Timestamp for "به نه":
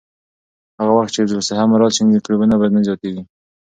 2.59-2.79